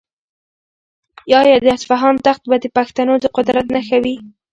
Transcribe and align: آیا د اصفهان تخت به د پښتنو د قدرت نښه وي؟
آیا 1.39 1.57
د 1.65 1.67
اصفهان 1.77 2.15
تخت 2.25 2.43
به 2.49 2.57
د 2.61 2.65
پښتنو 2.77 3.13
د 3.19 3.25
قدرت 3.35 3.65
نښه 3.75 3.97
وي؟ 4.03 4.15